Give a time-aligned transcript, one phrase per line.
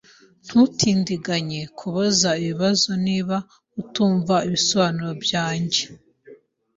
[0.45, 3.37] Ntutindiganye kubaza ibibazo niba
[3.81, 5.81] utumva ibisobanuro byanjye.